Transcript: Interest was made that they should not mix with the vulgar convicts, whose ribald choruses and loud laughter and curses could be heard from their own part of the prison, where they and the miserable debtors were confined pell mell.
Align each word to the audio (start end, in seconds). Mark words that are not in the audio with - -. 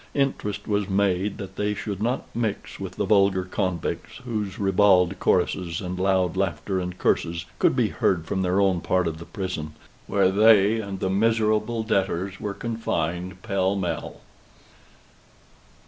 Interest 0.15 0.67
was 0.67 0.89
made 0.89 1.37
that 1.37 1.57
they 1.57 1.75
should 1.75 2.01
not 2.01 2.25
mix 2.33 2.79
with 2.79 2.93
the 2.95 3.05
vulgar 3.05 3.43
convicts, 3.43 4.17
whose 4.25 4.57
ribald 4.57 5.19
choruses 5.19 5.79
and 5.79 5.99
loud 5.99 6.35
laughter 6.35 6.79
and 6.79 6.97
curses 6.97 7.45
could 7.59 7.75
be 7.75 7.89
heard 7.89 8.25
from 8.25 8.41
their 8.41 8.59
own 8.59 8.81
part 8.81 9.05
of 9.07 9.19
the 9.19 9.25
prison, 9.25 9.75
where 10.07 10.31
they 10.31 10.79
and 10.81 11.01
the 11.01 11.09
miserable 11.11 11.83
debtors 11.83 12.39
were 12.41 12.55
confined 12.55 13.43
pell 13.43 13.75
mell. 13.75 14.21